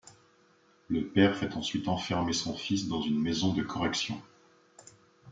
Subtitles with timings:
[0.89, 4.19] Le père fait ensuite enfermer son fils dans une maison de correction.